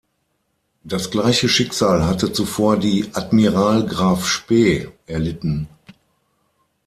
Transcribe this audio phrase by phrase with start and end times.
[0.83, 5.67] Das gleiche Schicksal hatte zuvor die "Admiral Graf Spee" erlitten.